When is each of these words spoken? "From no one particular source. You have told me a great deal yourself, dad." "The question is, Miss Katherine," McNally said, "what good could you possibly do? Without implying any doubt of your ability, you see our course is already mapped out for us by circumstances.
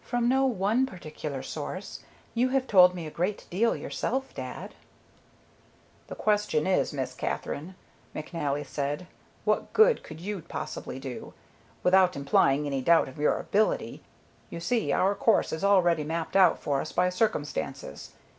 "From 0.00 0.26
no 0.26 0.46
one 0.46 0.86
particular 0.86 1.42
source. 1.42 2.02
You 2.32 2.48
have 2.48 2.66
told 2.66 2.94
me 2.94 3.06
a 3.06 3.10
great 3.10 3.46
deal 3.50 3.76
yourself, 3.76 4.34
dad." 4.34 4.72
"The 6.06 6.14
question 6.14 6.66
is, 6.66 6.94
Miss 6.94 7.12
Katherine," 7.12 7.74
McNally 8.14 8.64
said, 8.64 9.06
"what 9.44 9.74
good 9.74 10.02
could 10.02 10.18
you 10.18 10.40
possibly 10.40 10.98
do? 10.98 11.34
Without 11.82 12.16
implying 12.16 12.64
any 12.64 12.80
doubt 12.80 13.06
of 13.06 13.18
your 13.18 13.36
ability, 13.38 14.02
you 14.48 14.60
see 14.60 14.92
our 14.94 15.14
course 15.14 15.52
is 15.52 15.62
already 15.62 16.04
mapped 16.04 16.36
out 16.36 16.58
for 16.58 16.80
us 16.80 16.90
by 16.92 17.10
circumstances. 17.10 18.12